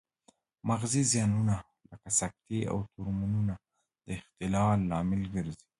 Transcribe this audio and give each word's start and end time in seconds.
مغزي 0.69 1.03
زیانونه 1.11 1.55
لکه 1.89 2.09
سکتې 2.19 2.59
او 2.71 2.77
تومورونه 2.93 3.53
د 4.05 4.07
اختلال 4.17 4.77
لامل 4.89 5.21
ګرځي 5.35 5.65